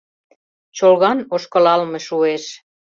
Чолган 0.77 1.19
ошкылалме 1.35 1.99
шуэш. 2.07 2.43